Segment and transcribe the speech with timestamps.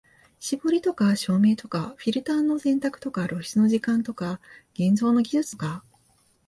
[0.39, 4.39] 絞りとか照明とかフィルターの選択とか露出の時間とか
[4.73, 5.83] 現像の技術とか、